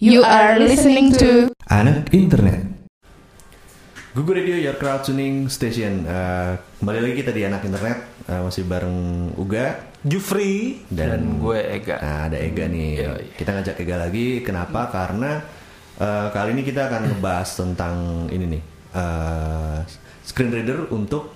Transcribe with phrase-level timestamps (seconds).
[0.00, 2.64] You are listening to Anak Internet.
[4.10, 6.02] Google Radio Your Crowd Tuning Station.
[6.02, 8.98] Eh, kembali lagi kita di Anak Internet Eh, masih bareng
[9.34, 11.98] Uga Jufri dan, Dan gue Ega.
[11.98, 12.90] Nah, ada Ega nih.
[13.02, 13.24] Yoi.
[13.34, 14.40] Kita ngajak Ega lagi.
[14.40, 14.88] Kenapa?
[14.88, 15.42] Karena
[15.96, 17.96] eh, kali ini kita akan ngebahas tentang
[18.30, 18.62] ini nih.
[18.90, 19.78] eh,
[20.24, 21.30] screen reader untuk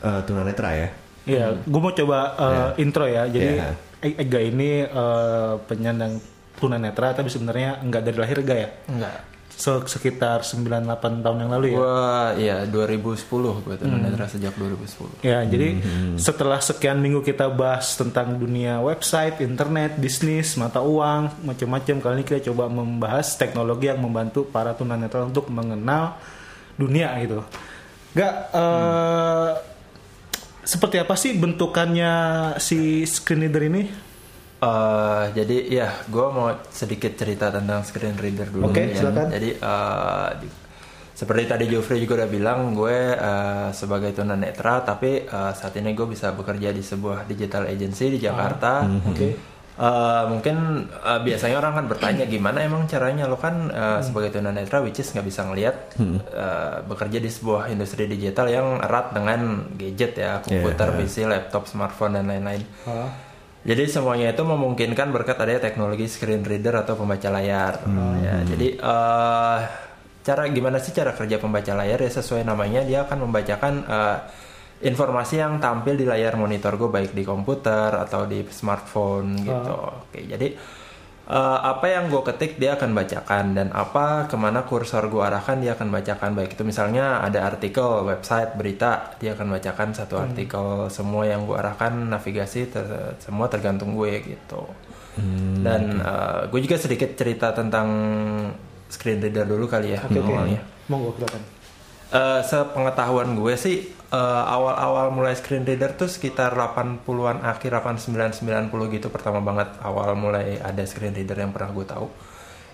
[0.00, 0.88] eh, tunanetra ya.
[1.26, 3.74] ya gue mau coba uh, intro ya jadi Ya.
[3.98, 6.22] E- Ega ini uh, penyandang
[6.56, 9.16] tunanetra tapi sebenarnya enggak dari lahir Ega ya Enggak.
[9.56, 10.84] Se- sekitar 9-8
[11.24, 15.24] tahun yang lalu ya Gua ya 2010 gue tunanetra sejak 2010.
[15.24, 15.80] Ya, jadi
[16.16, 22.24] setelah sekian minggu kita bahas tentang dunia website, internet, bisnis, mata uang, macam-macam, kali ini
[22.24, 26.20] kita coba membahas teknologi yang membantu para tunanetra untuk mengenal
[26.76, 27.40] dunia gitu.
[28.12, 29.50] Gak, eh,
[30.60, 32.12] seperti apa sih bentukannya
[32.60, 33.88] si screen reader ini?
[34.56, 38.72] Eh, jadi ya gue mau sedikit cerita tentang screen reader dulu.
[38.72, 38.96] Oke, ya.
[38.96, 39.28] silakan.
[39.28, 39.48] Jadi
[40.40, 40.64] di-
[41.16, 46.04] seperti tadi Jofrey juga udah bilang, gue eh, sebagai tunanetra, tapi eh, saat ini gue
[46.04, 48.84] bisa bekerja di sebuah digital agency di Jakarta.
[48.84, 49.28] Oke.
[49.76, 50.56] Eh, mungkin
[50.88, 55.12] eh, biasanya orang kan bertanya gimana emang caranya lo kan eh, sebagai tunanetra which is
[55.12, 60.96] nggak bisa ngelihat eh, bekerja di sebuah industri digital yang erat dengan gadget ya komputer,
[60.96, 62.64] PC, laptop, smartphone dan lain-lain.
[63.66, 67.82] Jadi semuanya itu memungkinkan berkat adanya teknologi screen reader atau pembaca layar.
[68.22, 69.58] Ya, jadi eh,
[70.22, 74.18] cara gimana sih cara kerja pembaca layar ya sesuai namanya dia akan membacakan eh,
[74.86, 79.74] informasi yang tampil di layar monitor gue baik di komputer atau di smartphone gitu.
[80.06, 80.54] Oke, jadi
[81.26, 83.54] eh, apa yang gue ketik dia akan bacakan.
[83.54, 86.34] Dan apa ke mana kursor gue arahkan dia akan bacakan.
[86.34, 90.86] Baik itu misalnya ada artikel website berita dia akan bacakan satu artikel.
[90.90, 94.62] Semua yang gue arahkan navigasi ter- semua tergantung gue gitu.
[95.64, 95.96] Dan
[96.52, 97.88] gue juga sedikit cerita tentang
[98.92, 100.20] screen reader dulu kali ya oke.
[100.20, 101.42] awalnya Monggo silakan.
[102.06, 108.94] Eh, sepengetahuan gue sih eh, awal-awal mulai screen reader tuh sekitar 80-an akhir 89 90
[108.94, 112.06] gitu pertama banget awal mulai ada screen reader yang pernah gue tahu.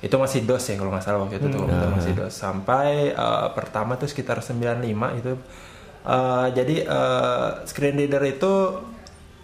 [0.03, 3.49] Itu masih DOS ya kalau nggak salah waktu itu tuh itu masih DOS sampai eh,
[3.55, 5.33] pertama tuh sekitar 95 itu
[6.03, 8.75] Eh, jadi eh, screen reader itu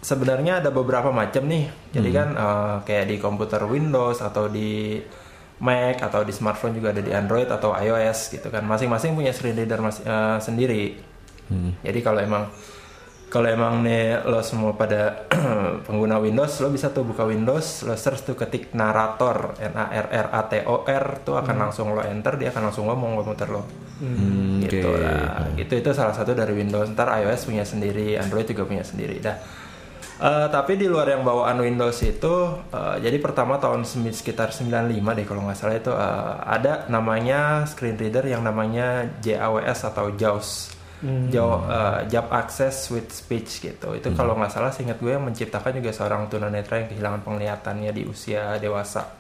[0.01, 1.71] sebenarnya ada beberapa macam nih.
[1.95, 4.99] Jadi kan eh, kayak di komputer Windows atau di
[5.59, 8.63] Mac atau di smartphone juga ada di Android atau iOS gitu kan.
[8.63, 10.99] Masing-masing punya screen reader mas- eh, sendiri.
[11.83, 12.45] Jadi kalau emang
[13.29, 15.29] kalau emang nih lo semua pada
[15.87, 20.07] pengguna Windows, lo bisa tuh buka Windows, lo search tuh ketik narator, N A R
[20.09, 23.53] R A T O R tuh akan langsung lo enter, dia akan langsung ngomong komputer
[23.53, 23.69] lo.
[24.01, 25.05] Hmm, Gitu oke.
[25.05, 25.45] lah.
[25.53, 26.89] Gitu itu salah satu dari Windows.
[26.97, 29.21] Ntar iOS punya sendiri, Android juga punya sendiri.
[29.21, 29.37] Dah.
[30.19, 32.35] Eh, tapi di luar yang bawaan Windows itu,
[32.75, 37.95] eh, jadi pertama tahun sekitar 95 deh kalau nggak salah itu eh, ada namanya screen
[37.95, 40.78] reader yang namanya JAWS atau JAWS.
[40.99, 43.95] Jaw, eh, Job Access with Speech gitu.
[43.95, 48.03] Itu kalau nggak salah seingat gue yang menciptakan juga seorang tunanetra yang kehilangan penglihatannya di
[48.03, 49.15] usia dewasa.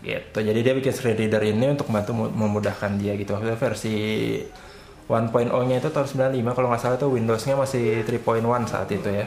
[0.00, 0.38] Gitu.
[0.40, 3.32] Jadi dia bikin screen reader ini untuk membantu mu- memudahkan dia gitu.
[3.32, 3.96] Maksudnya versi
[5.08, 9.26] 1.0-nya itu tahun 95 kalau nggak salah itu Windows-nya masih 3.1 saat itu ya.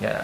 [0.00, 0.16] Ya.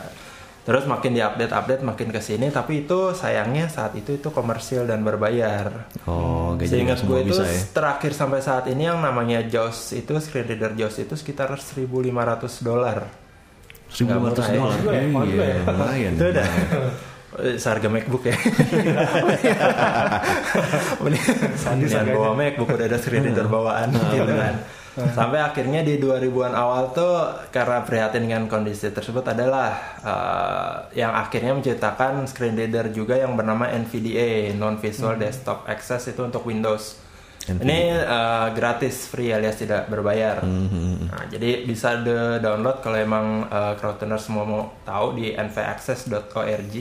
[0.68, 5.88] Terus makin diupdate-update makin ke sini tapi itu sayangnya saat itu itu komersil dan berbayar.
[6.04, 7.56] Oh, gak jadi Seingat gue itu bisa ya.
[7.72, 11.88] terakhir sampai saat ini yang namanya JAWS itu screen reader JAWS itu sekitar 1.500
[12.60, 13.08] dolar.
[13.88, 14.60] 1.500 Nggak murah ya.
[14.60, 14.76] dolar.
[14.84, 15.60] Ya, juga Iya, ya.
[15.64, 16.12] lumayan.
[16.12, 16.48] Itu udah.
[17.38, 18.36] Eh, Seharga MacBook ya.
[21.00, 24.54] Mending bawa MacBook udah ada screen reader bawaan gitu kan.
[25.18, 27.14] Sampai akhirnya di 2000-an awal tuh
[27.54, 29.70] karena prihatin dengan kondisi tersebut adalah
[30.02, 36.20] eh, yang akhirnya menciptakan screen reader juga yang bernama NVDA, Non Visual Desktop Access itu
[36.26, 37.06] untuk Windows.
[37.48, 40.44] Ini eh, gratis, free alias tidak berbayar.
[41.08, 46.74] Nah, jadi bisa de download kalau emang uh, crowdtuners semua mau tahu di nvaccess.org.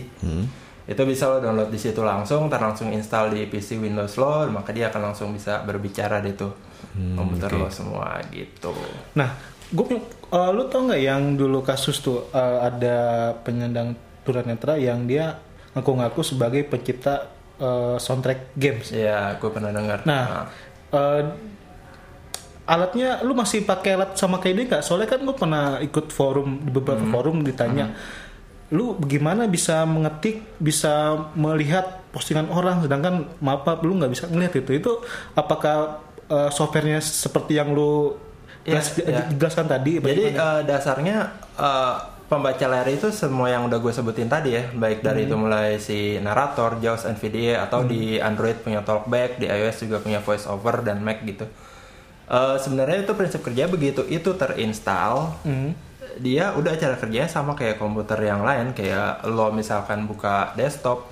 [0.87, 4.71] Itu bisa lo download di situ langsung, ntar langsung install di PC Windows lo, maka
[4.71, 6.35] dia akan langsung bisa berbicara deh
[6.77, 8.71] tuh komputer lo semua gitu.
[9.17, 9.33] Nah,
[9.67, 9.85] gue
[10.31, 15.39] uh, lu tau nggak yang dulu kasus tuh uh, ada penyandang tunanetra yang dia
[15.75, 17.29] ngaku-ngaku sebagai pencipta
[17.59, 18.89] uh, soundtrack games.
[18.91, 20.03] Ya, gue pernah dengar.
[20.03, 20.49] Nah,
[20.91, 21.21] uh,
[22.67, 24.83] alatnya lu masih pakai alat sama kayak dia nggak?
[24.83, 27.95] Soalnya kan gue pernah ikut forum di beberapa forum ditanya,
[28.75, 34.71] lu bagaimana bisa mengetik, bisa melihat postingan orang, sedangkan maaf lu nggak bisa ngeliat itu.
[34.75, 34.91] Itu
[35.37, 38.15] apakah uh, softwarenya seperti yang lu
[38.67, 39.21] Iya, iya.
[39.31, 40.03] jelaskan tadi?
[40.03, 41.95] Jadi eh, dasarnya eh,
[42.27, 46.19] pembaca layar itu semua yang udah gue sebutin tadi ya, baik dari itu mulai si
[46.19, 50.99] narator, JAWS, NVDA atau di Android punya Talkback, di iOS juga punya voice over dan
[50.99, 51.47] Mac gitu.
[52.27, 54.03] Eh, sebenarnya itu prinsip kerja begitu.
[54.03, 55.31] Itu terinstall,
[56.19, 61.07] dia udah cara kerjanya sama kayak komputer yang lain, kayak lo misalkan buka desktop,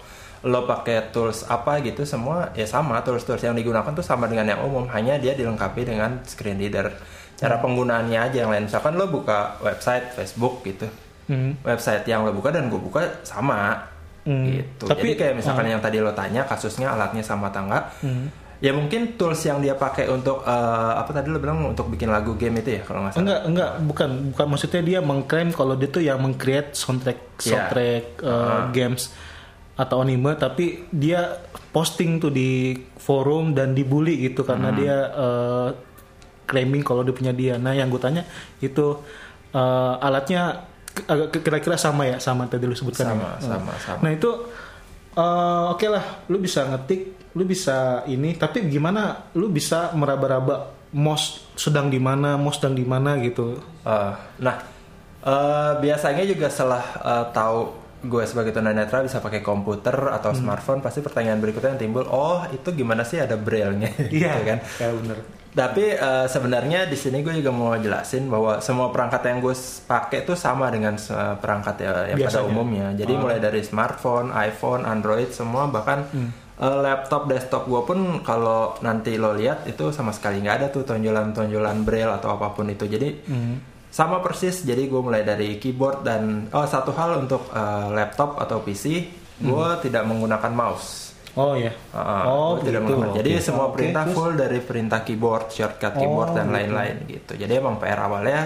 [0.46, 4.62] lo pakai tools apa gitu semua ya sama tools-tools yang digunakan tuh sama dengan yang
[4.62, 6.94] umum, hanya dia dilengkapi dengan screen reader.
[7.36, 10.86] Cara penggunaannya aja yang lain, misalkan lo buka website Facebook gitu,
[11.26, 11.58] Hmm.
[11.62, 13.90] website yang lo buka dan gue buka sama
[14.22, 14.46] Hmm.
[14.48, 14.86] gitu.
[14.86, 18.30] Tapi- Jadi kayak misalkan yang tadi lo tanya kasusnya alatnya sama tangga, Hmm.
[18.58, 22.34] ya mungkin tools yang dia pakai untuk eh, apa tadi lo bilang untuk bikin lagu
[22.34, 23.22] game itu ya kalau nggak salah.
[23.26, 27.50] Enggak, enggak, bukan, bukan maksudnya dia mengklaim kalau dia tuh yang meng-create soundtrack, Iya.
[27.50, 29.10] soundtrack uh, games
[29.76, 31.36] atau anime, tapi dia
[31.76, 34.78] posting tuh di forum dan dibully gitu karena Hmm.
[34.80, 35.70] dia uh,
[36.48, 37.60] claiming kalau dia punya dia.
[37.60, 38.24] Nah, yang gue tanya
[38.64, 39.04] itu
[39.52, 40.64] uh, alatnya
[41.12, 43.44] agak kira-kira sama ya, sama tadi lu sebutkan Sama, ya.
[43.44, 44.00] sama, sama.
[44.00, 44.32] Nah itu
[45.20, 51.52] uh, oke lah, lu bisa ngetik, lu bisa ini, tapi gimana lu bisa meraba-raba mos
[51.60, 53.60] sedang di mana, mos sedang di mana gitu.
[53.84, 54.56] Eh, nah,
[55.20, 57.60] eh, biasanya juga setelah eh, tahu
[58.06, 60.40] gue sebagai tunanetra bisa pakai komputer atau Hmm.
[60.40, 64.60] smartphone, pasti pertanyaan berikutnya yang timbul, oh itu gimana sih ada braille-nya, gitu kan?
[64.62, 65.18] ya bener.
[65.52, 70.22] Tapi eh, sebenarnya di sini gue juga mau jelasin bahwa semua perangkat yang gue pakai
[70.22, 72.50] itu sama dengan eh, perangkat ya, yang pada Biasanya.
[72.50, 72.88] umumnya.
[72.94, 79.16] Jadi mulai dari smartphone, iPhone, Android semua bahkan eh, laptop, desktop gue pun kalau nanti
[79.16, 82.84] lo lihat itu sama sekali nggak ada tuh tonjolan-tonjolan braille atau apa pun itu.
[82.86, 83.24] Jadi
[83.96, 84.60] sama persis.
[84.62, 88.84] Jadi gue mulai dari keyboard dan oh satu hal untuk eh, laptop atau PC
[89.38, 91.16] gue tidak menggunakan mouse.
[91.36, 91.68] Oh ya.
[91.92, 92.92] Ah, oh gua tidak begitu.
[92.94, 93.18] menggunakan.
[93.18, 93.44] Jadi Oke.
[93.44, 94.16] semua perintah terus?
[94.16, 96.56] full dari perintah keyboard, shortcut keyboard Oh, dan gitu.
[96.56, 97.34] lain-lain gitu.
[97.36, 98.42] Jadi emang PR awalnya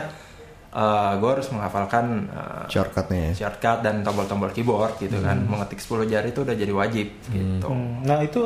[1.16, 3.34] gue harus menghafalkan uh, Shortcutnya ya.
[3.40, 5.42] shortcut dan tombol-tombol keyboard gitu kan.
[5.44, 7.66] Mengetik 10 jari itu udah jadi wajib gitu.
[7.68, 8.42] Hmm, Nah itu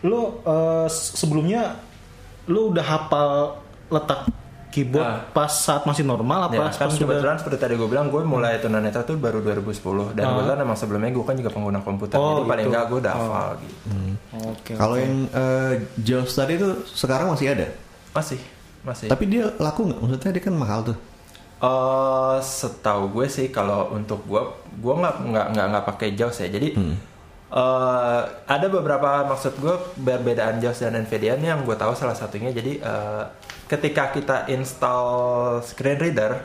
[0.00, 1.78] lu eh, s- sebelumnya
[2.46, 3.30] lu udah hafal
[3.86, 4.26] letak
[4.70, 5.20] keyboard Ah.
[5.28, 9.02] pas saat masih normal apa Ya, kan kebetulan seperti tadi gue bilang gue mulai tunanetra
[9.02, 12.14] tuh baru 2010 dan kebetulan emang sebelumnya gue kan juga pengguna komputer.
[12.14, 12.70] Oh, jadi paling gitu.
[12.70, 13.74] enggak gue udah hafal gitu.
[14.46, 14.72] Oke.
[14.72, 17.66] Kalau yang uh, Jaws tadi itu sekarang masih ada.
[18.10, 18.38] Masih,
[18.80, 19.06] masih.
[19.06, 19.98] Tapi dia laku nggak?
[19.98, 20.96] Maksudnya dia kan mahal tuh.
[21.60, 24.40] Eh, setahu gue sih kalau untuk gue,
[24.72, 26.48] gue nggak nggak nggak nggak pakai JAWS ya.
[26.48, 26.68] Jadi
[27.52, 32.50] eh, ada beberapa maksud gue perbedaan JAWS dan NVIDIA nih yang gue tahu salah satunya.
[32.50, 33.22] Jadi eh,
[33.66, 35.06] ketika kita install
[35.60, 36.42] screen reader,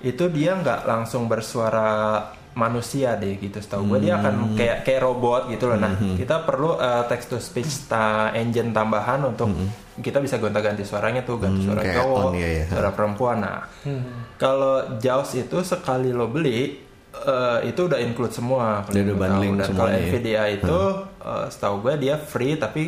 [0.00, 3.58] itu dia nggak langsung bersuara manusia deh gitu.
[3.58, 5.78] Setahu gue dia akan kayak kayak robot gitu loh.
[5.78, 6.74] Nah kita perlu
[7.06, 9.50] text to speech ta- engine tambahan untuk
[10.00, 12.64] kita bisa gonta-ganti suaranya tuh ganti Hmm, suara cowok, on, iya, iya.
[12.66, 13.36] suara perempuan.
[13.38, 13.68] Nah,
[14.34, 18.86] kalau JAWS itu sekali lo beli eh, itu udah include semua.
[18.90, 19.20] Dia udah gue tahu.
[19.20, 20.08] bundling Dan kalau semuanya ya?
[20.10, 20.78] NVIDIA itu
[21.22, 22.82] eh, setahu gue dia free tapi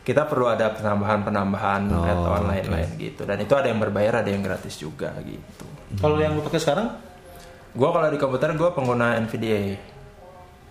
[0.00, 3.22] kita perlu ada penambahan-penambahan Oh, add-on lain-lain gitu.
[3.28, 5.66] Dan itu ada yang berbayar, ada yang gratis juga gitu.
[6.00, 6.88] Kalau yang lu pakai sekarang
[7.70, 9.78] Gue kalau di komputer gue pengguna NVDA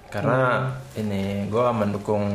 [0.10, 2.26] karena ini gue mendukung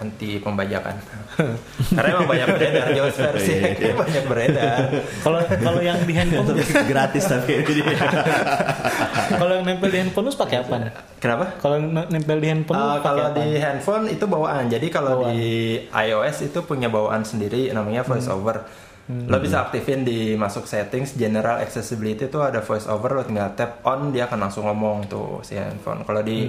[0.00, 0.96] anti pembajakan
[1.96, 3.54] karena emang banyak beredar JAWS versi
[3.92, 4.78] banyak beredar
[5.22, 6.56] kalau kalau yang di handphone
[6.88, 7.60] Gratis tapi
[9.40, 10.76] kalau yang nempel di handphone lu pakai apa?
[11.20, 13.36] kenapa Kalau nempel di handphone Uh, kalau apa?
[13.36, 14.64] di handphone itu bawaan.
[14.72, 18.64] Jadi kalau di iOS itu punya bawaan sendiri namanya voice over.
[19.10, 23.82] Lo bisa aktifin di masuk settings general accessibility itu ada voice over lo tinggal tap
[23.82, 26.06] on dia akan langsung ngomong tuh si handphone.
[26.06, 26.46] Kalau di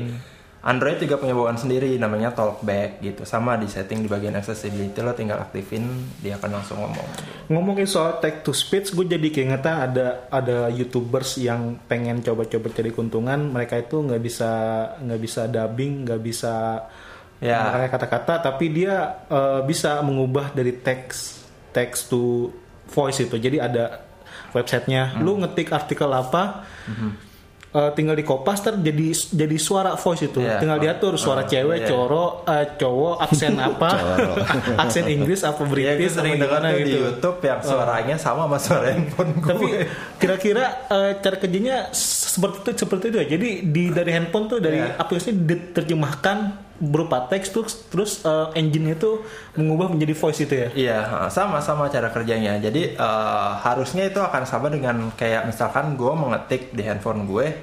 [0.61, 3.25] Android juga punya bawaan sendiri namanya talkback gitu.
[3.25, 5.89] Sama di setting di bagian accessibility lo tinggal aktifin
[6.21, 7.07] dia akan langsung ngomong.
[7.49, 12.93] Ngomongin soal text to speech, gue jadi keingetan ada ada youtubers yang pengen coba-coba cari
[12.93, 13.49] keuntungan.
[13.49, 14.51] Mereka itu nggak bisa
[15.01, 16.53] nggak bisa dubbing, nggak bisa
[17.41, 17.73] Ya.
[17.73, 21.41] pakai kata-kata, tapi dia eh, bisa mengubah dari teks
[21.73, 22.53] text to
[22.85, 23.33] voice itu.
[23.33, 24.05] Jadi ada
[24.53, 25.17] websitenya.
[25.17, 25.25] Hmm.
[25.25, 26.69] Lu ngetik artikel apa,
[27.71, 30.39] eh, tinggal di kopas ter jadi jadi suara voice itu.
[30.39, 30.59] Iya.
[30.59, 31.87] Tinggal diatur suara Oh, cewek, iya.
[31.87, 33.89] cowok, eh, cowok, aksen apa,
[34.83, 36.97] aksen Inggris apa Ya, gue British sering apa dengar tuh di gitu.
[37.03, 39.47] YouTube yang suaranya sama sama suara handphone gue.
[39.47, 39.67] Tapi
[40.17, 43.27] kira-kira eh, cara kerjanya seperti itu seperti itu ya.
[43.29, 44.95] Jadi di dari handphone tuh dari Iya.
[44.97, 46.37] aplikasi diterjemahkan
[46.81, 49.21] berupa teks terus terus eh, engine itu
[49.53, 50.69] mengubah menjadi voice itu ya.
[50.73, 52.57] Iya, sama sama cara kerjanya.
[52.57, 57.53] Jadi eh, harusnya itu akan sama dengan kayak misalkan gue mengetik di handphone gue,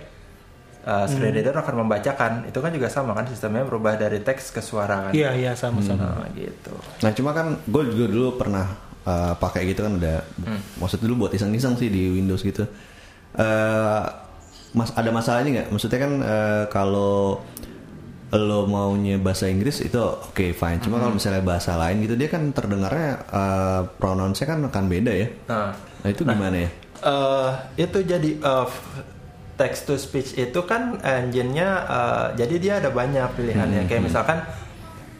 [0.86, 2.46] eh, screen reader akan membacakan.
[2.46, 5.12] Itu kan juga sama kan sistemnya berubah dari teks ke suara kan.
[5.12, 6.22] Iya iya sama-sama.
[6.22, 6.72] Nah, gitu.
[7.02, 8.70] Nah cuma kan gue juga dulu pernah
[9.02, 10.22] uh, pakai gitu kan udah
[10.78, 12.62] maksud dulu buat iseng-iseng sih di Windows gitu.
[13.34, 14.28] Eh
[14.76, 15.68] mas ada masalahnya nggak?
[15.72, 17.40] Maksudnya kan eh, kalau
[18.28, 20.80] lo maunya bahasa Inggris itu oke fine.
[20.84, 25.28] Cuma kalau misalnya bahasa lain gitu dia kan terdengarnya eh, pronounce-nya kan akan beda ya.
[25.48, 26.70] Nah, Nah itu gimana ya?
[26.98, 28.68] eh, itu jadi eh,
[29.56, 33.88] text to speech itu kan engine-nya eh, jadi dia ada banyak pilihannya.
[33.88, 34.38] Kayak misalkan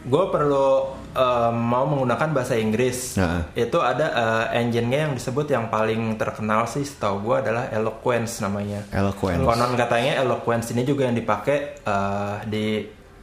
[0.05, 3.17] gue perlu eh, mau menggunakan bahasa Inggris.
[3.17, 3.49] Nah.
[3.57, 8.85] Itu ada eh, engine-nya yang disebut yang paling terkenal sih setahu gue adalah Eloquence namanya.
[8.93, 9.41] Eloquence.
[9.41, 12.65] Konon katanya Eloquence ini juga yang dipakai eh, di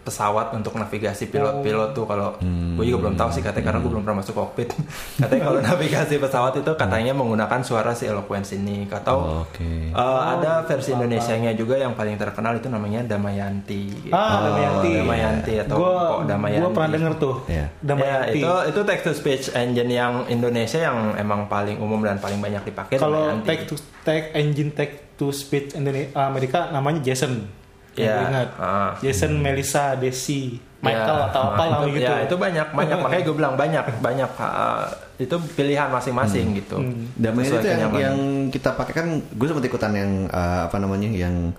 [0.07, 2.39] pesawat untuk navigasi pilot-pilot tuh kalau
[2.79, 4.71] gue juga belum tahu sih katanya karena gue belum pernah masuk kokpit
[5.21, 9.91] katanya kalau navigasi pesawat itu katanya menggunakan suara si Eloquence ini atau Oke.
[9.91, 14.91] eh, ada versi Indonesianya juga yang paling terkenal itu namanya Damayanti Ah, Damayanti.
[15.03, 17.35] Damayanti atau Gua Kok Damayanti gua pernah denger tuh.
[17.51, 17.67] Iya.
[17.83, 18.39] Damayanti.
[18.39, 22.39] Ya, itu itu text to speech engine yang Indonesia yang emang paling umum dan paling
[22.39, 23.75] banyak dipakai Kalau tag to
[24.07, 27.66] tag engine tag to speech Indonesia Amerika namanya Jason.
[27.97, 28.49] Yang Iya, gue ingat.
[28.57, 28.93] ah.
[29.01, 32.05] Jason, Melissa, Desi, Michael Ya, atau apa lah itu, gitu.
[32.07, 32.99] Ya, itu banyak, banyak.
[33.01, 34.31] Makanya gue bilang banyak, banyak.
[34.37, 34.85] uh,
[35.17, 36.77] itu pilihan masing-masing gitu.
[37.17, 38.17] Damai itu Sesuai yang, yang
[38.53, 41.57] kita pakai kan gue sempat ikutan yang eh, apa namanya yang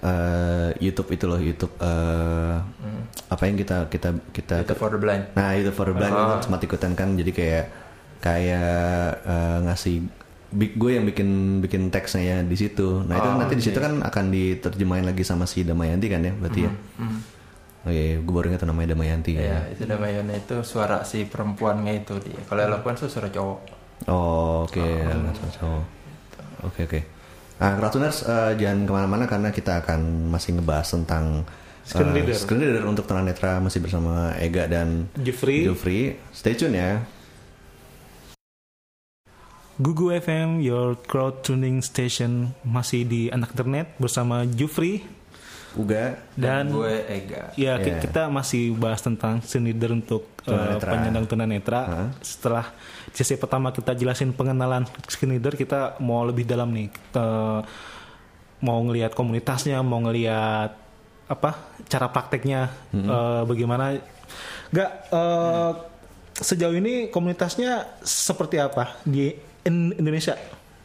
[0.00, 2.54] eh, YouTube itu loh YouTube eh,
[3.26, 4.68] apa yang kita kita kita Hmm.
[4.68, 5.32] Itu for the blind.
[5.32, 7.64] nah itu for the blind itu sempat ikutan kan jadi kayak
[8.20, 8.68] kayak
[9.24, 9.96] eh, ngasih
[10.52, 11.28] gue yang bikin
[11.60, 13.86] bikin teksnya ya di situ nah itu Oh, nanti di situ oke.
[13.86, 17.18] kan akan diterjemahin lagi sama si Damayanti kan ya berarti ya Hmm.
[17.80, 21.92] oh iya gue baru ingat namanya Damayanti Ya, ya itu Damayana itu suara si perempuannya
[21.98, 22.42] itu dia.
[22.44, 23.58] Kalau Eloquence itu suara cowok.
[24.04, 25.84] Oh, oke, langsung cowok.
[26.62, 27.00] Oke, oke.
[27.56, 31.44] Nah, Kratuners eh, jangan ke mana-mana karena kita akan masih ngebahas tentang
[31.80, 32.34] Screen eh, reader.
[32.34, 35.64] screen reader untuk tunanetra masih bersama Ega dan Jeffrey.
[35.64, 36.16] Jufri.
[36.30, 37.00] Stay tune ya.
[39.80, 45.00] Gugu FM, your crowd tuning station masih di anak internet bersama Jufri
[45.72, 46.20] Uga.
[46.36, 47.48] dan gue Ega.
[47.56, 47.96] ya Ya.
[47.96, 51.80] kita masih bahas tentang screen reader untuk uh, penyandang tunanetra.
[51.80, 52.08] Hah?
[52.20, 52.76] Setelah
[53.16, 56.92] sesi pertama kita jelasin pengenalan screen reader, kita mau lebih dalam nih.
[57.16, 57.64] Uh,
[58.60, 60.76] mau ngelihat komunitasnya, mau ngelihat
[61.24, 61.56] apa
[61.88, 63.96] cara prakteknya, uh, bagaimana?
[64.76, 65.72] Gak uh,
[66.36, 70.34] sejauh ini komunitasnya seperti apa di In- Indonesia?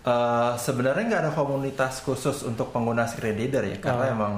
[0.05, 4.13] Eh, sebenarnya nggak ada komunitas khusus untuk pengguna screen reader ya, karena Oh.
[4.13, 4.33] emang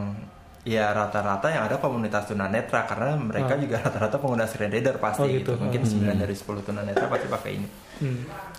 [0.64, 5.28] ya rata-rata yang ada komunitas tunanetra karena mereka juga rata-rata pengguna screen reader pasti Oh,
[5.28, 5.56] gitu.
[5.56, 5.64] gitu.
[5.64, 7.68] Mungkin 9 dari 10 tunanetra pasti pakai ini.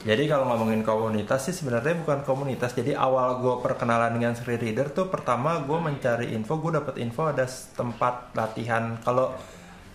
[0.04, 2.72] Jadi kalau ngomongin komunitas sih sebenarnya bukan komunitas.
[2.72, 7.28] Jadi awal gue perkenalan dengan screen reader tuh pertama gue mencari info, gue dapet info
[7.28, 8.96] ada tempat latihan.
[9.00, 9.36] Kalau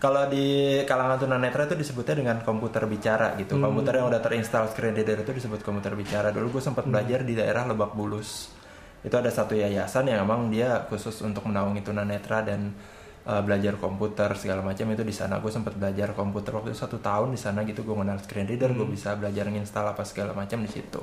[0.03, 3.55] kalau di kalangan tunanetra itu disebutnya dengan komputer bicara gitu.
[3.55, 6.35] Komputer yang udah terinstall screen reader itu disebut komputer bicara.
[6.35, 8.51] Dulu gue sempat belajar di daerah Lebak Bulus.
[8.99, 12.75] Itu ada satu yayasan yang emang dia khusus untuk menaungi tunanetra dan
[13.23, 15.39] uh, belajar komputer segala macam itu di sana.
[15.39, 17.87] Gue sempat belajar komputer waktu itu satu tahun di sana gitu.
[17.87, 20.99] Gue kenal screen reader, gue bisa belajar nginstal apa segala macam di situ.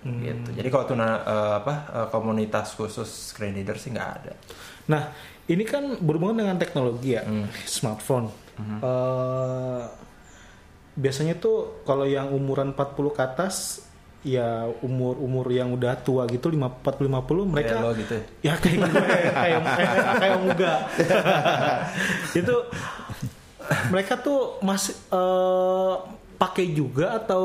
[0.00, 0.56] Gitu.
[0.56, 4.32] Jadi kalau tuna uh, apa uh, komunitas khusus screen reader sih nggak ada.
[4.86, 5.12] Nah,
[5.44, 7.50] ini kan berhubungan dengan teknologi ya, Hmm.
[7.66, 8.30] smartphone.
[8.60, 9.82] Eh,
[10.94, 13.80] biasanya tuh kalau yang umuran 40 ke atas
[14.20, 18.24] ya umur-umur yang udah tua gitu 5 40 50 mereka Kayak lo gitu ya?
[18.44, 19.32] ya kayak gue kayak
[19.80, 20.72] kayak kayak muga
[22.44, 22.56] itu
[23.88, 25.94] mereka tuh masih eh,
[26.36, 27.44] pakai juga atau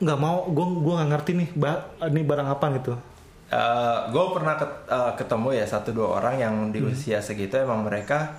[0.00, 1.48] nggak mau gue gua nggak ngerti nih
[2.08, 2.92] ini barang apa gitu
[4.10, 8.34] gue pernah ket- eh, ketemu ya satu dua orang yang di usia segitu emang mereka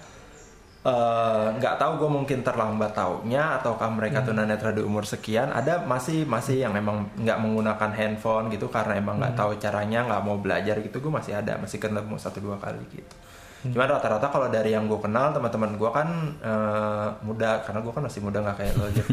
[0.86, 5.50] eh, nggak tahu gue mungkin terlambat taunya ataukah mereka tunanetra di umur sekian.
[5.50, 10.22] Ada masih masih yang emang nggak menggunakan handphone gitu karena emang nggak tahu caranya nggak
[10.22, 13.16] mau belajar gitu gue masih ada masih ketemu satu dua kali gitu
[13.66, 16.08] cuman rata-rata kalau dari yang gue kenal teman-teman gue kan
[16.38, 17.64] eh, muda.
[17.64, 19.10] Karena gue kan masih muda nggak kayak lo gitu.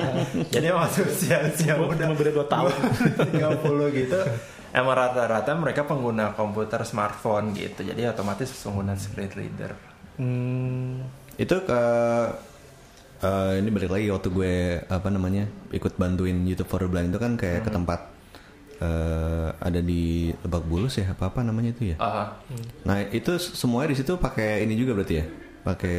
[0.54, 2.02] Jadi emang masih usia usia Gua muda.
[2.02, 2.72] cuma beda dua tahun.
[3.62, 4.20] 30 gitu.
[4.72, 7.84] Emang rata-rata mereka pengguna komputer smartphone gitu.
[7.84, 9.72] Jadi otomatis pengguna screen reader.
[10.16, 11.04] Hmm,
[11.36, 11.80] Itu ke
[13.22, 14.54] eh, ini balik lagi waktu gue
[14.88, 18.00] apa namanya ikut bantuin YouTube for the Blind itu kan kayak ke tempat
[18.82, 20.02] eh, ada di
[20.34, 21.96] Lebak Bulus ya apa apa namanya itu ya.
[21.98, 22.34] ah
[22.82, 25.24] Nah itu semuanya di situ pakai ini juga berarti ya,
[25.62, 25.98] pakai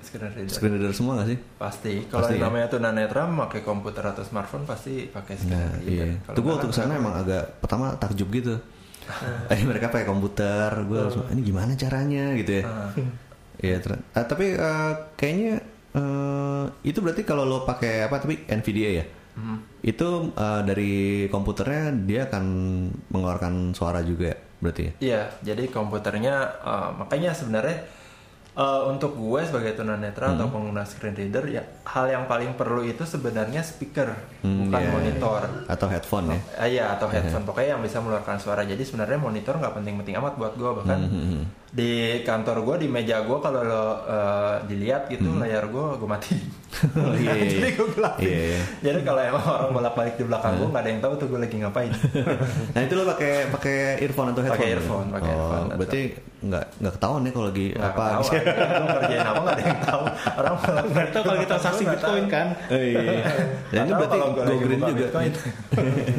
[0.00, 1.38] screen reader screen reader semua nggak sih?
[1.56, 2.46] pasti kalau Pasti yang ya?
[2.48, 6.32] namanya tunanetra pakai komputer atau smartphone pasti pakai screen Nah reader iya.
[6.32, 8.56] Tuh gue waktu ke sana emang agak pertama takjub gitu.
[9.52, 12.64] eh mereka pakai komputer, gue langsung ini gimana caranya gitu ya.
[12.64, 12.90] ah.
[13.60, 15.60] Iya, ter- ah, tapi eh, kayaknya
[15.92, 19.56] eh, itu berarti kalau lo pakai apa tapi Nvidia ya, Mhm.
[19.80, 20.92] itu eh, dari
[21.26, 22.44] komputernya dia akan
[23.08, 24.34] mengeluarkan suara juga.
[24.58, 24.92] berarti ya.
[25.00, 27.80] Iya, jadi komputernya eh, makanya sebenarnya
[28.52, 33.00] eh, untuk gue sebagai tunanetra atau pengguna screen reader ya hal yang paling perlu itu
[33.02, 34.90] sebenarnya speaker Hmm, bukan iya.
[34.90, 35.42] monitor.
[35.64, 36.38] Atau headphone ya.
[36.66, 38.60] Iya atau headphone pokoknya yang bisa mengeluarkan suara.
[38.62, 43.22] Jadi sebenarnya monitor nggak penting-penting amat buat gue bahkan Hmm, di kantor gue di meja
[43.22, 46.42] gue kalau lo eh, dilihat gitu layar gue gue matiin.
[46.96, 47.50] Oh, iya, iya.
[47.58, 48.26] Jadi gue gelapin.
[48.26, 48.60] Iya, iya.
[48.82, 51.56] Jadi kalau emang orang bolak-balik di belakang gue nggak ada yang tahu tuh gue lagi
[51.62, 51.92] ngapain.
[52.74, 54.58] Nah itu lo pakai pakai earphone atau headphone?
[54.58, 56.00] Pakai earphone, pakai oh, earphone, Berarti
[56.40, 58.04] nggak nggak ketahuan ya kalau lagi Nggak apa?
[58.06, 58.22] tahu.
[58.80, 60.02] Gue kerjain apa nggak ada yang tahu.
[60.40, 60.54] Orang
[60.90, 62.46] Berarti kalau kita transaksi Bitcoin kan.
[62.70, 63.00] Oh, iya.
[63.70, 65.06] Dan ini Nggak tahu berarti go green juga.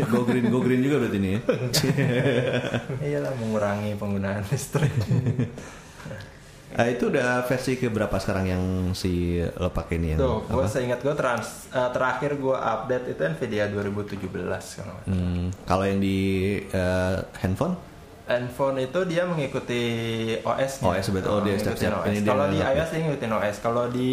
[0.07, 1.39] Go green go green juga berarti ini ya.
[3.01, 4.93] Iyalah mengurangi penggunaan listrik.
[6.71, 8.63] Ah, itu udah versi ke berapa sekarang yang
[8.95, 13.21] si lo pakai ini yang Tuh, gue seingat gue trans eh, terakhir gue update itu
[13.27, 14.23] Nvidia 2017
[14.79, 14.95] kalau.
[15.03, 16.19] Hmm, kalau yang di
[16.63, 17.75] eh, handphone?
[18.23, 19.83] Handphone itu dia mengikuti
[20.47, 20.79] OS.
[20.79, 20.95] -nya.
[20.95, 21.91] OS berarti, oh, dia step-step.
[22.07, 23.55] Ini dia Kalau di iOS dia ngikutin OS.
[23.59, 24.11] Kalau di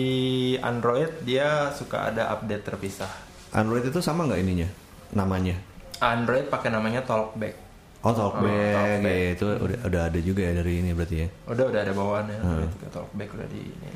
[0.58, 3.12] Android dia suka ada update terpisah.
[3.54, 4.68] Android itu sama nggak ininya?
[5.14, 5.54] Namanya?
[6.02, 7.67] Android pakai namanya Talkback.
[8.00, 9.10] Oh, Talkback, Talkback.
[9.10, 11.28] ya, itu udah, udah ada juga ya dari ini berarti ya.
[11.46, 12.66] Udah udah ada bawaannya Hmm.
[12.88, 13.90] Talkback udah di ini.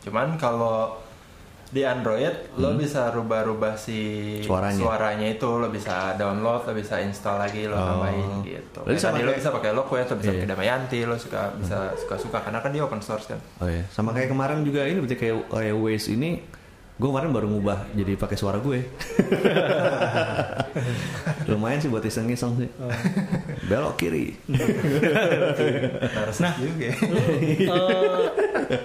[0.00, 0.94] Cuman kalau
[1.68, 3.98] di Android lo bisa rubah-rubah si
[4.40, 4.78] Hmm.
[4.78, 5.26] Suaranya.
[5.28, 7.84] itu lo bisa download lo bisa install lagi lo Oh.
[7.84, 8.80] tambahin gitu.
[8.80, 10.36] Kayak sama tadi lo bisa pakai Lockway atau bisa Iya.
[10.38, 13.36] pakai Damayanti lo suka bisa suka-suka karena kan dia open source kan.
[13.58, 16.40] Oh ya, sama kayak kemarin juga ini berarti kayak kayak Waze ini
[16.98, 18.82] gue kemarin baru ngubah jadi pakai suara gue.
[21.50, 22.68] Lumayan sih buat iseng-iseng sih.
[23.66, 24.34] Belok kiri.
[26.42, 26.54] Nah.
[26.58, 28.26] Eh,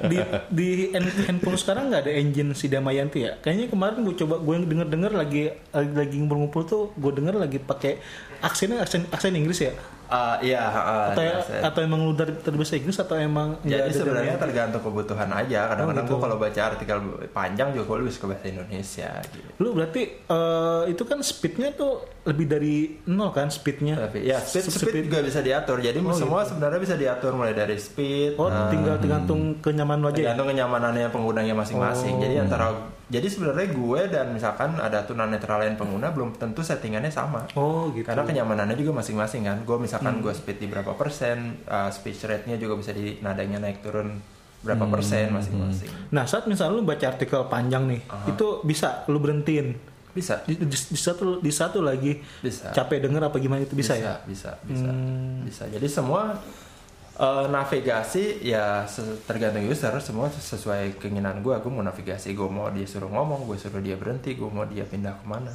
[0.08, 0.17] di
[0.48, 3.36] di hand- handphone sekarang nggak ada engine si Damayanti ya.
[3.41, 7.58] Kayaknya kemarin gue coba gue denger dengar lagi lagi, lagi ngumpul-ngumpul tuh gue denger lagi
[7.58, 7.98] pakai
[8.39, 9.74] aksennya aksen aksen Inggris ya.
[10.05, 11.62] Ah, iya, ah, Atau jelas ya.
[11.63, 15.60] atau emang lu dari terbahasa Inggris atau emang Jadi ada sebenarnya tergantung kebutuhan aja.
[15.67, 16.13] Kadang-kadang Oh, gitu.
[16.13, 16.98] gue kalau baca artikel
[17.29, 19.10] panjang juga gue lebih suka bahasa Indonesia.
[19.24, 19.48] Gitu.
[19.57, 22.75] Lu berarti eh, itu kan speednya tuh lebih dari
[23.06, 23.97] nol kan speednya?
[23.97, 25.78] Tapi ya speed, Speed- speed juga bisa diatur.
[25.80, 28.36] Jadi semua sebenarnya bisa diatur mulai dari speed.
[28.36, 30.17] Oh, eh, tinggal tergantung kenyamanan aja ya.
[30.28, 32.15] tergantung kenyamanannya penggunanya masing-masing.
[32.15, 32.21] Oh.
[32.21, 32.67] Jadi antara
[33.06, 37.46] jadi sebenarnya gue dan misalkan ada tunanetra lain pengguna belum tentu settingannya sama.
[37.54, 38.04] Oh, gitu.
[38.04, 39.58] Karena kenyamanannya juga masing-masing kan.
[39.62, 40.24] Gue misalkan Hmm.
[40.24, 44.18] gue speed di berapa persen, uh, speech rate-nya juga bisa di nadanya naik turun
[44.60, 44.94] berapa Hmm.
[44.96, 45.92] persen masing-masing.
[46.10, 49.76] Nah, saat misalnya lu baca artikel panjang nih, itu bisa lu berhentiin.
[50.10, 50.39] Bisa.
[50.46, 52.70] Di, di, di satu di satu lagi Bisa.
[52.70, 54.22] capek denger apa gimana itu bisa, ya?
[54.24, 55.42] Bisa, bisa, Hmm.
[55.44, 55.66] bisa.
[55.68, 56.38] Jadi semua
[57.19, 58.88] uh, navigasi ya
[59.28, 61.54] tergantung user semua sesuai keinginan gue.
[61.60, 64.86] Gue mau navigasi, gue mau dia suruh ngomong, gue suruh dia berhenti, gue mau dia
[64.88, 65.54] pindah ke mana.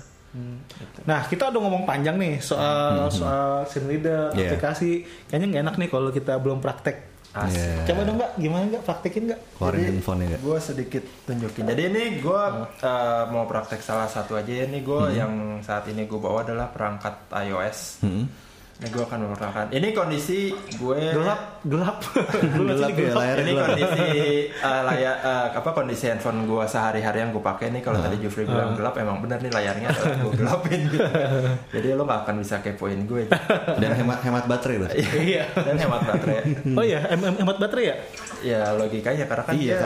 [0.68, 0.98] Gitu.
[1.08, 4.52] Nah, kita udah ngomong panjang nih soal soal screen reader, Yeah.
[4.52, 5.02] aplikasi.
[5.26, 6.96] Kayaknya nggak enak nih kalau kita belum praktek.
[7.28, 7.60] Asik.
[7.60, 7.84] Iya.
[7.92, 9.40] Coba dong nggak, gimana nggak praktekin nggak?
[9.60, 10.00] Keluarin
[10.32, 10.38] ya?
[10.40, 11.64] Gue sedikit tunjukin.
[11.68, 14.64] Jadi ini gue uh, mau praktek salah satu aja ya.
[14.64, 18.00] Ini gue yang saat ini gue bawa adalah perangkat iOS.
[18.00, 18.47] Hmm.
[18.78, 19.66] Ini gue akan menggunakan.
[19.68, 21.98] Ini kondisi gue Gelap, gelap.
[22.54, 23.66] Gelap ya, layar ini gelap.
[23.66, 24.06] kondisi
[24.54, 28.46] uh, layar uh, apa kondisi handphone gua sehari-hari yang gue pakai nih kalau tadi Jufri
[28.46, 29.90] bilang gelap emang bener nih layarnya
[30.22, 31.02] gue gelapin gitu.
[31.74, 33.26] Jadi lo gak akan bisa kepoin gue
[33.74, 35.02] Dan hemat hemat baterai berarti.
[35.28, 35.42] Iya.
[35.58, 36.38] dan hemat baterai.
[36.70, 37.96] Oh iya, em em- hemat baterai ya?
[38.38, 39.76] Ya logikanya karena kan Iya,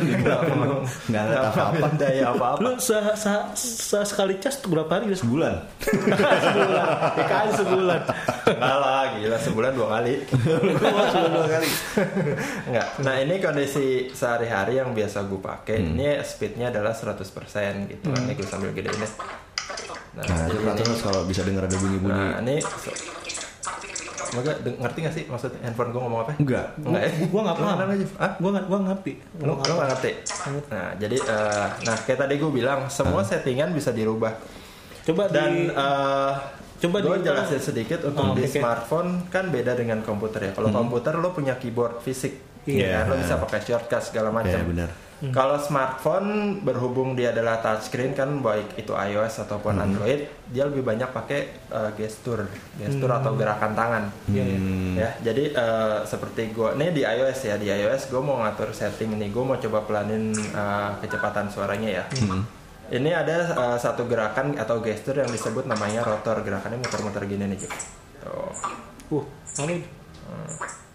[0.00, 1.86] dia kalau nggak nggak ada apa-apa.
[1.94, 2.58] daya apa-apa.
[2.58, 5.12] Lu se, se, se- sekali cas berapa hari?
[5.12, 5.68] Sebulan.
[5.76, 6.86] sebulan.
[7.12, 8.00] Ya kali sebulan.
[8.46, 10.14] Enggak lah, gila sebulan dua kali.
[10.24, 11.68] Sebulan dua kali.
[12.66, 12.88] Enggak.
[13.00, 15.76] Nah, ini kondisi sehari-hari yang biasa gue pakai.
[15.78, 15.94] Hmm.
[15.94, 17.20] Ini speednya adalah 100%
[17.86, 18.06] gitu.
[18.08, 19.12] Ini gue sambil gedein deh.
[20.10, 22.10] Nah, Nah, itu ini- kalau bisa dengar ada bunyi-bunyi.
[22.10, 22.56] Nah, ini
[24.30, 26.32] Semoga ngerti gak sih maksud handphone gue ngomong apa?
[26.38, 26.66] Enggak.
[26.78, 27.10] Enggak ya?
[27.26, 27.76] Gua nggak Lu paham.
[27.76, 28.10] kenapa, Jif?
[28.14, 28.32] Hah?
[28.38, 29.12] Gua ngerti.
[29.42, 30.10] Lu, lu gak ngerti?
[30.70, 34.30] Nah, jadi eh, nah kayak tadi gue bilang semua settingan bisa dirubah
[35.00, 36.32] Coba dan di eh
[36.80, 38.56] Coba gue di- jelasin sedikit untuk Oh, di oke.
[38.56, 40.52] smartphone kan beda dengan komputer ya.
[40.52, 43.04] Kalau komputer lo punya keyboard fisik, Iya.
[43.04, 44.48] ya, lo bisa pakai shortcut segala macam.
[44.50, 44.90] Iya, benar.
[45.20, 46.28] Kalau smartphone
[46.64, 51.92] berhubung dia adalah touchscreen kan baik itu iOS ataupun Android, dia lebih banyak pakai uh,
[51.92, 54.04] gestur, gestur atau gerakan tangan.
[54.26, 54.58] Iya, iya.
[54.96, 59.12] Ya, jadi uh, seperti gue, ini di iOS ya di iOS gue mau ngatur setting
[59.14, 62.04] nih, gue mau coba pelanin uh, kecepatan suaranya ya.
[62.90, 67.58] Ini ada uh, satu gerakan atau gestur yang disebut namanya rotor, gerakannya muter-muter gini nih,
[67.62, 67.70] Jep.
[68.20, 68.50] Tuh.
[69.14, 69.86] uh, ini?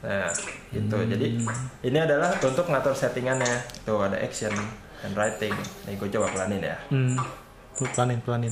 [0.03, 0.29] Nah,
[0.69, 0.97] gitu.
[1.01, 1.27] Jadi
[1.81, 3.63] ini adalah untuk ngatur settingannya.
[3.81, 4.51] Tuh ada action
[5.01, 5.55] and writing.
[5.87, 6.77] Nih gue coba pelanin ya.
[6.91, 7.15] Hmm.
[7.73, 8.51] Tuh, pelanin, pelanin.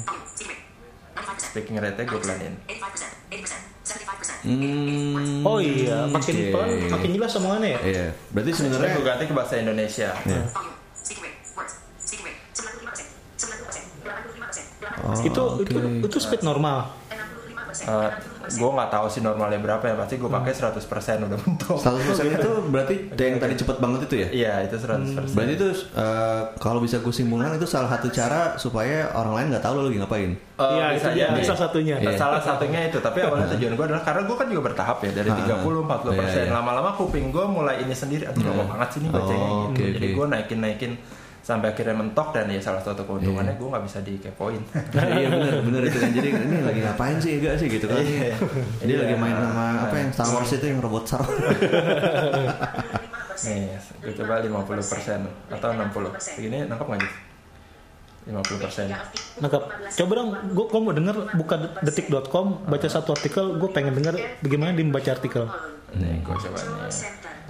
[1.37, 2.53] Speaking rate-nya gue pelanin.
[2.65, 6.51] 85%, 80%, 75%, Hmm, Oh iya, makin oke.
[6.51, 7.79] pelan, makin jelas omongannya ya.
[7.79, 10.09] Iya, berarti Sebenarnya gue ganti ke bahasa Indonesia.
[10.23, 10.43] Iya.
[15.03, 16.07] Oh, itu itu oke.
[16.07, 16.87] itu speed normal.
[18.45, 20.77] gue nggak tahu sih normalnya berapa ya pasti gue pakai 100%
[21.25, 24.27] udah mentok 100% itu berarti yang tadi cepet banget itu ya?
[24.29, 29.09] iya itu 100% Berarti itu eh, kalau bisa gue simpulkan itu salah satu cara supaya
[29.11, 30.31] orang lain nggak tahu lo lagi ngapain.
[30.35, 31.95] Eh, Iya, bisa itu dia salah satunya.
[31.97, 32.11] Iya.
[32.13, 35.29] Salah satunya itu, tapi awalnya tujuan gue adalah karena gue kan juga bertahap ya dari
[35.29, 36.37] Ah, 30 40 persen.
[36.37, 36.53] iya, iya.
[36.53, 39.71] Lama-lama kuping gue mulai ini sendiri, aduh lama banget sih nih bacanya Oh, gitu.
[39.73, 40.13] oke, Jadi oke.
[40.13, 40.91] gue naikin naikin
[41.43, 44.63] sampai akhirnya mentok dan ya salah satu keuntungannya gue nggak bisa dikepoin.
[45.19, 48.31] iya benar benar itu kan jadi ini lagi ngapain sih enggak sih gitu kan Iya.
[48.79, 48.97] dia Iya.
[49.03, 51.35] lagi main sama apa yang Star Wars itu yang robot Star Wars
[53.43, 54.55] Nih, gue coba 50
[54.87, 56.15] persen atau 60.
[56.39, 57.11] Begini nangkap nggak sih?
[58.23, 58.87] 50 persen.
[59.35, 59.61] Nangkap.
[59.91, 64.71] Coba dong, gue gua mau denger buka detik.com, baca satu artikel, gue pengen denger bagaimana
[64.71, 65.43] dia membaca artikel.
[65.93, 66.87] Nih, gue coba nih.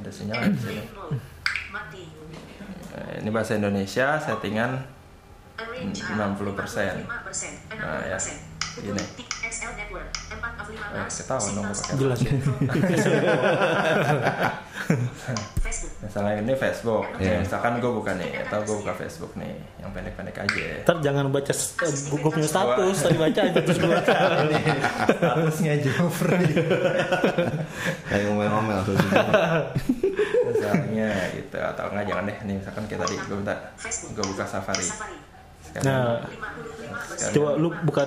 [0.01, 0.81] Ada sinyal di sini.
[3.13, 4.89] Eh, Ini bahasa Indonesia, settingan
[5.53, 7.05] 60%.
[7.77, 8.17] Nah, ya.
[8.81, 8.97] Gini.
[8.97, 9.05] Eh,
[11.05, 11.93] ketahuan dong gue pakai.
[11.93, 12.25] Jelas
[15.75, 15.89] ya.
[15.99, 17.39] Misalnya ini Facebook, Iya.
[17.39, 20.65] misalkan gue buka nih, atau gue buka Facebook nih, yang pendek-pendek aja.
[20.83, 23.89] Ntar jangan baca uh, gue punya status, tadi baca aja terus gue
[25.17, 26.45] statusnya Jofrey.
[28.05, 28.99] kayak ngomel-ngomel terus
[30.43, 33.55] Misalnya gitu, atau enggak jangan deh, nih misalkan kayak tadi gue minta
[34.09, 34.85] gue buka Safari.
[35.73, 36.21] Sekarang, Nah,
[37.09, 38.01] sekarang coba lu buka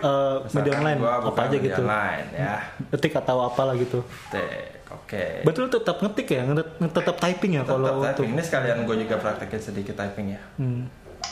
[0.00, 1.82] uh, media online apa buka aja media gitu.
[1.82, 2.54] Online, ya,
[2.88, 4.00] Ketik atau apalah gitu.
[4.30, 5.24] Tik, oke.
[5.42, 6.42] Betul tetap ngetik ya,
[6.88, 8.06] tetap typing ya Tetap kalau untuk.
[8.14, 8.30] typing.
[8.32, 10.42] Ini sekalian gue juga praktekin sedikit typing ya.
[10.56, 10.86] Hmm.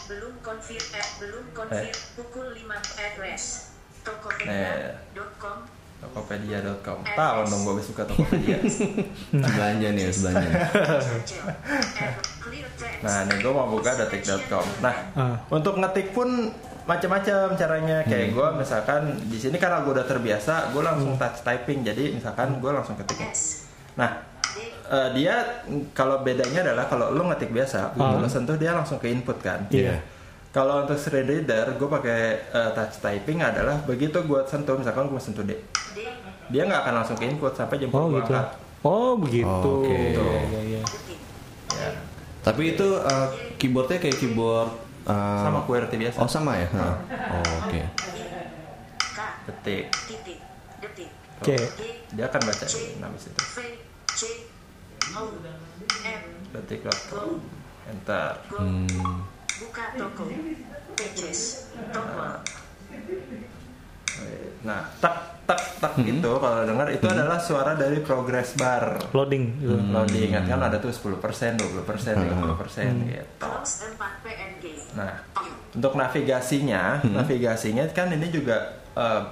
[0.06, 1.94] belum konfir eh, belum konfir Eh.
[2.14, 2.66] pukul 5
[3.00, 4.02] address Eh.
[4.02, 5.56] tokopedia.com
[5.96, 6.98] Tokopedia.com.
[7.02, 8.58] Tahu dong gue buka Tokopedia.
[9.56, 10.50] belanja nih harus belanja
[12.96, 14.66] Nah, nih gue mau buka detik.com.
[14.80, 15.36] Nah, Ah.
[15.48, 16.52] untuk ngetik pun
[16.84, 18.04] macam-macam caranya.
[18.04, 21.80] Kayak gue misalkan di sini karena gue udah terbiasa, gue langsung touch typing.
[21.82, 23.16] Jadi misalkan gue langsung ketik.
[23.96, 24.20] Nah,
[24.86, 28.22] eh, dia kalau bedanya adalah kalau lu ngetik biasa, begitu Ah.
[28.22, 29.64] lu sentuh dia langsung ke input kan.
[29.68, 29.96] Iya.
[30.52, 35.18] Kalau untuk screen reader, gue pakai eh, touch typing adalah begitu gue sentuh, misalkan gue
[35.18, 35.52] sentuh D
[36.46, 38.32] dia nggak akan langsung ke input sampai jemput Oh gitu.
[38.32, 38.46] angkat.
[38.82, 39.70] Oh begitu.
[39.82, 39.98] Oke.
[40.12, 40.82] Iya, iya, iya.
[40.82, 41.20] detik
[41.76, 41.90] Ya.
[42.40, 44.70] tapi itu eh, keyboardnya kayak keyboard
[45.04, 46.18] eh, Sama QWERTY biasa.
[46.18, 47.80] oh sama ya oh, oke
[49.12, 49.84] K Detik.
[50.08, 50.38] titik
[50.78, 51.52] detik Oke.
[51.52, 51.80] D
[52.16, 53.40] Dia akan baca ini habis itu.
[56.00, 57.44] M Detik.com.
[57.86, 58.40] Enter.
[58.48, 58.88] Hmm.
[59.56, 60.24] buka toko
[60.94, 61.40] pages
[61.92, 62.40] tombol
[64.62, 68.98] Nah, tak tak tak itu kalau dengar itu adalah suara dari progress bar.
[69.14, 69.78] Loading gitu.
[69.78, 71.86] Loading kan ada tuh 10%, 20%, 30%
[73.06, 73.22] gitu.
[73.38, 74.64] close 4 PNG
[74.98, 75.14] Nah,
[75.70, 79.22] untuk navigasinya, navigasinya kan ini juga eh,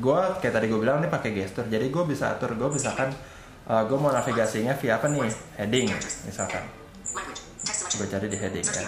[0.00, 1.68] gua kayak tadi gue bilang ini pakai gestur.
[1.68, 3.12] Jadi gue bisa atur gue misalkan
[3.70, 5.30] gue mau navigasinya via apa nih?
[5.60, 5.86] Heading
[6.26, 6.64] misalkan.
[8.00, 8.86] Gue cari di heading kan.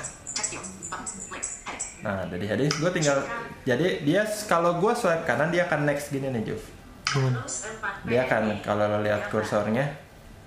[2.03, 3.23] Nah, dari heading gue tinggal
[3.62, 6.62] jadi dia kalau gue swipe kanan dia akan next gini nih, Juf.
[7.12, 9.85] 4 Dia akan kalau lo lihat kursornya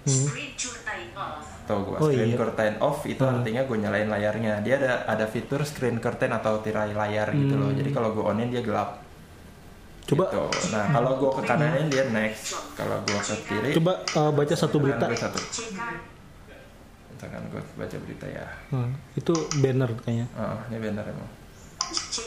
[0.06, 2.38] screen curtain off Tuh gue Oh, screen iya.
[2.38, 4.62] curtain off itu artinya gue nyalain layarnya.
[4.62, 7.74] Dia ada ada fitur screen curtain atau tirai layar gitu loh.
[7.74, 9.02] Jadi kalau gue onin dia gelap.
[10.06, 10.46] Coba Gitu.
[10.78, 12.54] Nah kalau gue ke kananin dia next.
[12.78, 13.70] Kalau gue ke kiri.
[13.82, 15.10] coba uh, baca satu berita.
[15.10, 15.39] Gue satu.
[17.15, 18.46] Misalkan gue baca berita ya.
[18.70, 20.28] Hmm, itu banner kayaknya.
[20.38, 21.44] Oh, ini benar emang.
[21.91, 22.17] C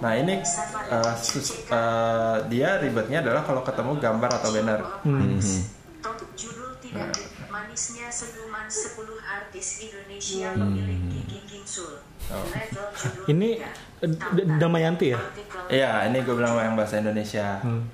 [0.00, 0.40] Nah ini
[0.88, 4.80] uh, sus- uh, dia ribetnya adalah kalau ketemu gambar atau banner.
[5.04, 5.36] Hmm.
[6.00, 12.00] Top judul tidak di- manisnya senyuman 10 artis Indonesia pemilik gigi gingsul.
[12.32, 12.44] Oh.
[13.28, 13.60] Ini
[14.00, 14.10] eh,
[14.56, 15.20] Damayanti ya?
[15.68, 17.60] Iya, ini gue bilang yang bahasa Indonesia.
[17.60, 17.84] Hmm.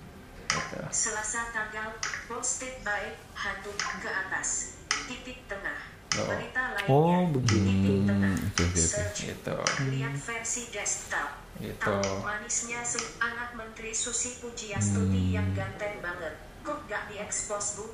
[0.46, 0.78] Gitu.
[0.86, 1.90] Selasa tanggal
[2.30, 4.78] posted by hantu ke atas
[5.10, 5.95] titik tengah.
[6.18, 6.28] Oh.
[6.28, 7.92] Lainnya Oh, begitu.
[8.02, 8.32] tengah.
[8.32, 8.78] oke, oke, oke.
[8.78, 9.56] Search Gitu.
[9.88, 11.30] lihat versi desktop.
[11.56, 11.76] Gitu.
[11.82, 16.36] Tahu manisnya si anak Menteri Susi Pujiastuti yang ganteng banget.
[16.60, 17.86] Kok gak diekspos bu?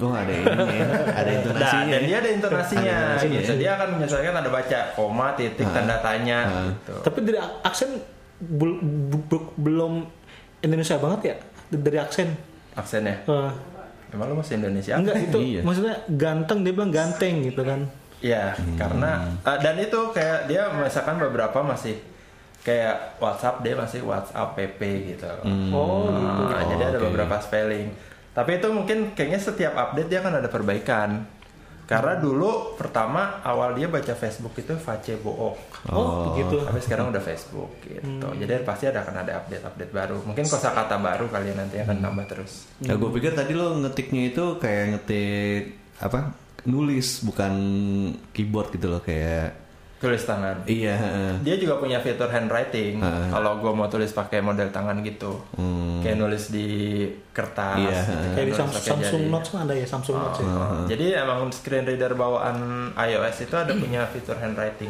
[0.00, 0.86] oh ada ini ya
[1.20, 2.00] ada Nah, intonasinya dan ya.
[2.00, 3.52] dia ada intonasinya Ada intonasinya gitu.
[3.52, 3.58] ya.
[3.58, 5.72] Dia akan misalkan ada baca koma, titik, Ah.
[5.74, 6.64] tanda tanya Ah.
[6.64, 6.94] gitu.
[7.02, 7.90] Tapi dari aksen
[8.40, 10.08] bel- bu- bu- belum
[10.58, 11.34] Indonesia banget ya?
[11.70, 12.32] Dari aksen.
[12.72, 13.20] Aksennya.
[13.26, 13.52] Uh,
[14.10, 14.94] Emang lu masih Indonesia?
[14.94, 15.60] enggak itu Iya.
[15.62, 17.80] maksudnya ganteng dia bilang ganteng gitu kan.
[18.20, 18.76] Iya, Hmm.
[18.76, 21.96] karena uh, dan itu kayak dia misalkan beberapa masih
[22.60, 25.24] kayak WhatsApp dia masih WhatsApp PP gitu.
[25.72, 26.42] Oh, gitu.
[26.46, 27.06] Nah, jadi ada oke.
[27.08, 27.88] beberapa spelling.
[28.30, 31.24] Tapi itu mungkin kayaknya setiap update dia kan ada perbaikan.
[31.90, 35.58] Karena dulu pertama awal dia baca Facebook itu Facebook.
[35.90, 36.62] Oh, begitu.
[36.62, 38.30] Tapi sekarang udah Facebook gitu.
[38.38, 40.22] Jadi pasti ada akan ada update-update baru.
[40.22, 42.70] Mungkin kosakata baru kalian nanti akan nambah terus.
[42.86, 45.62] Nah, gue pikir tadi lo ngetiknya itu kayak ngetik
[45.98, 46.30] apa?
[46.70, 47.54] Nulis bukan
[48.30, 49.69] keyboard gitu loh kayak
[50.00, 50.56] Tulis tangan.
[50.64, 50.96] iya.
[51.38, 52.98] Dia juga punya fitur handwriting.
[52.98, 53.28] Heeh.
[53.28, 56.00] Kalau gue mau tulis pakai model tangan gitu, Hmm.
[56.00, 57.76] kayak nulis di kertas.
[57.76, 59.22] Iya, gitu, Kayak di nulis Samsung, pakai Samsung.
[59.28, 60.48] Notes kan ada ya Samsung Notes ya.
[60.48, 62.56] Oh, Jadi emang screen reader bawaan
[62.90, 64.88] iOS itu ada punya fitur handwriting.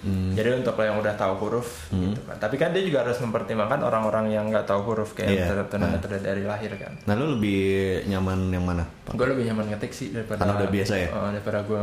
[0.00, 0.32] Hmm.
[0.32, 2.36] Jadi untuk lo yang udah tahu huruf gitu kan.
[2.36, 5.64] Tapi kan dia juga harus mempertimbangkan orang-orang yang nggak tahu huruf kayak Iya.
[5.68, 6.96] tunanetra dari lahir kan.
[7.04, 7.60] Nah, lo lebih
[8.06, 8.84] nyaman yang mana?
[9.06, 11.08] Gue lebih nyaman ngetik sih daripada Karena udah biasa ya?
[11.10, 11.80] Oh, daripada gue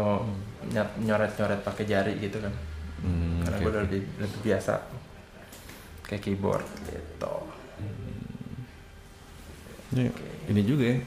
[0.97, 2.53] nyoret-nyoret pakai jari gitu kan.
[2.97, 4.73] Hmm, Karena oke, gue udah lebih lebih biasa
[6.03, 7.36] kayak keyboard gitu.
[9.89, 10.03] Ini,
[10.47, 10.97] ini juga ya.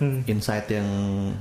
[0.00, 0.24] Hmm.
[0.24, 0.88] Insight yang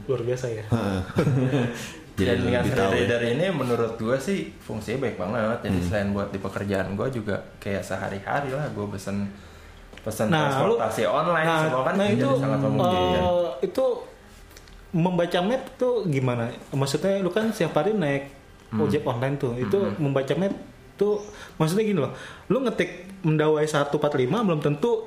[0.03, 0.63] Luar biasa ya.
[2.19, 2.91] jadi Dan dengan tahu.
[2.91, 2.95] ya.
[2.97, 5.39] reader ini menurut gue sih fungsinya baik banget.
[5.57, 5.65] Hmm.
[5.65, 9.31] Jadi selain buat di pekerjaan gue juga kayak sehari-hari lah gue pesen
[9.99, 13.19] pesen Nah, lu- transportasi online nah, semua kan nah jadi itu sangat memungkinkan.
[13.19, 13.85] eh, itu
[14.91, 16.49] membaca map tuh gimana?
[16.69, 18.33] Maksudnya lu kan setiap hari naik
[18.69, 18.81] Hmm.
[18.81, 19.53] ojek online tuh.
[19.55, 20.53] Itu membaca map
[20.93, 21.21] tuh
[21.55, 22.13] maksudnya gini loh.
[22.45, 23.99] Lu ngetik Mendawai 145
[24.39, 25.03] belum tentu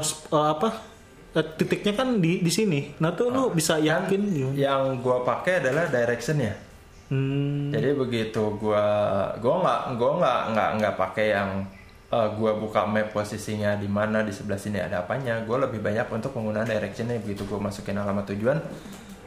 [0.00, 0.74] s- eh, apa
[1.32, 2.98] eh, titiknya kan di di sini.
[2.98, 4.56] Nah tuh lu bisa yakin gimana?
[4.56, 6.56] Yang gue pakai adalah directionnya.
[7.06, 7.70] Hmm.
[7.70, 8.82] Jadi begitu gua
[9.38, 11.50] gua nggak gua nggak nggak nggak pakai yang
[12.12, 15.42] eh, gua buka map posisinya di mana di sebelah sini ada apanya.
[15.42, 18.58] Gua lebih banyak untuk penggunaan directionnya begitu gua masukin alamat tujuan.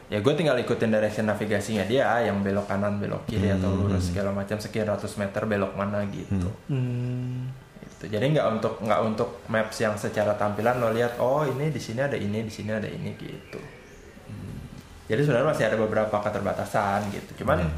[0.10, 4.34] Ya gue tinggal ikutin direction navigasinya dia yang belok kanan belok kiri atau lurus segala
[4.34, 6.50] macam sekian ratus meter belok mana gitu.
[6.66, 7.46] Hmm.
[7.78, 8.18] Gitu.
[8.18, 12.02] Jadi nggak untuk nggak untuk maps yang secara tampilan lo lihat oh ini di sini
[12.02, 13.62] ada ini di sini ada ini gitu.
[15.06, 17.46] Jadi sebenarnya masih ada beberapa keterbatasan gitu.
[17.46, 17.70] Cuman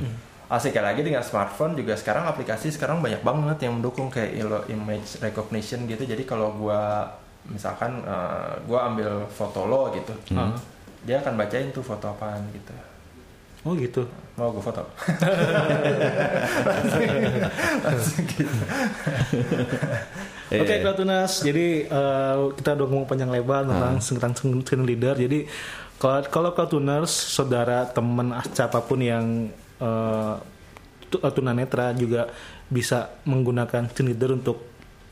[0.51, 5.15] asiknya lagi dengan smartphone juga sekarang aplikasi sekarang banyak banget yang mendukung kayak ilo- image
[5.17, 6.03] recognition gitu.
[6.03, 7.07] Jadi kalau gua
[7.47, 10.51] misalkan eh, gua ambil foto lo gitu, Ah.
[11.01, 12.75] dia akan bacain tuh foto apaan gitu.
[13.61, 14.03] Oh gitu.
[14.35, 14.81] Mau gue foto?
[17.85, 18.57] Langsung gitu.
[20.51, 21.31] Oke, Kratunas.
[21.39, 25.15] Jadi eh, kita udah ngomong panjang lebar tentang tentang screen leader.
[25.15, 25.45] Jadi
[25.95, 30.35] kalau kalau Kratuners, saudara, teman, siapa pun yang eh,
[31.11, 32.29] eh, tunanetra juga
[32.67, 34.57] bisa menggunakan leader untuk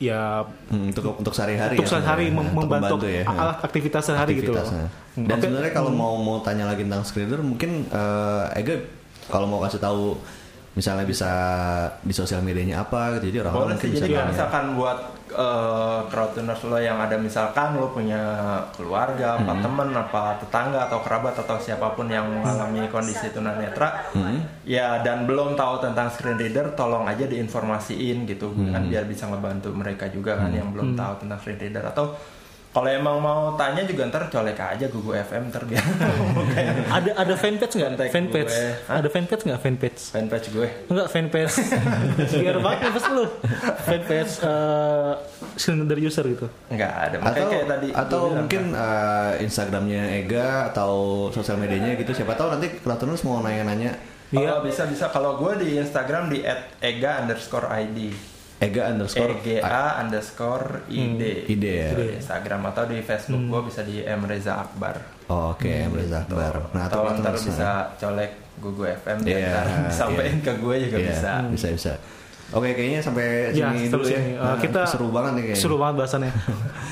[0.00, 2.48] ya Hmm, untuk untuk sehari-hari untuk ya, sehari sebenarnya.
[2.48, 3.24] mem- Untuk membantu ya.
[3.26, 4.64] a- aktivitas sehari gitu loh.
[4.64, 4.86] Aktivitasnya.
[5.10, 5.42] Hmm, Dan oke.
[5.44, 8.80] sebenarnya kalau mau mau tanya lagi tentang screen reader mungkin eh Ega
[9.26, 10.16] kalau mau kasih tahu
[10.70, 11.30] misalnya bisa
[12.00, 13.34] di sosial medianya apa gitu.
[13.34, 14.98] Jadi orang-orang sih, bisa jadi kalau misalkan buat
[15.34, 18.18] uh, crowdtuners lo yang ada misalkan lo punya
[18.74, 19.62] keluarga, apa Hmm.
[19.66, 24.46] teman, apa tetangga atau kerabat atau siapa pun yang mengalami kondisi tunanetra, Hmm.
[24.62, 28.70] ya dan belum tahu tentang screen reader, tolong aja diinformasiin gitu, Hmm.
[28.70, 32.14] kan biar bisa ngebantu mereka juga kan yang belum tahu tentang screen reader atau
[32.70, 35.82] kalau emang mau tanya juga ntar colek aja Google FM ntar biar
[36.96, 38.10] Ada ada fanpage nggak?
[38.14, 38.54] Fanpage.
[38.86, 39.58] Ada fanpage nggak?
[39.58, 40.00] Fanpage.
[40.14, 40.68] fanpage gue.
[40.86, 41.54] Enggak fanpage.
[42.42, 43.24] Biar banget fanpage lu.
[43.86, 45.12] Fanpage eh
[45.58, 46.46] screen leader user gitu.
[46.70, 47.16] Nggak ada.
[47.18, 50.92] Makanya atau kayak tadi atau mungkin eh, Instagramnya Ega atau
[51.34, 53.98] sosial medianya gitu siapa tahu nanti Kratoners mau nanya-nanya
[54.30, 56.46] Iya bisa bisa kalau gue di Instagram di
[58.60, 61.90] @ega underscore id Ega underscore ega underscore id ide ya.
[61.90, 64.96] Di Instagram atau di Facebook gue bisa di M Reza Akbar
[65.26, 66.70] Oh, Oke, Reza Akbar.
[66.70, 70.42] Nah, atau ntar bisa colek Google FM dan Iya, ntar disampein iya.
[70.42, 71.92] ke gue juga Iya, bisa bisa bisa.
[72.50, 74.18] Oke, kayaknya sampai Ya, sini dulu ya.
[74.34, 75.62] Uh, Nah, kita seru banget nih kayaknya.
[75.62, 76.32] Seru banget bahasannya.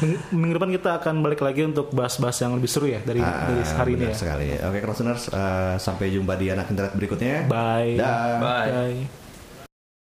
[0.00, 3.50] Ming- Minggu depan kita akan balik lagi untuk bahas-bahas yang lebih seru ya dari Ah,
[3.50, 4.14] dari hari ini ya.
[4.14, 4.54] sekali.
[4.54, 7.44] Oke, Crossners, uh, sampai jumpa di anak internet berikutnya.
[7.44, 7.98] Bye.
[7.98, 8.38] Dah.
[8.38, 9.27] bye Bye.